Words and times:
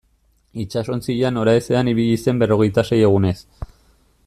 Itsasontzia 0.61 1.31
noraezean 1.35 1.93
ibili 1.93 2.17
zen 2.25 2.41
berrogeita 2.45 2.87
sei 2.91 3.01
egunez. 3.11 3.37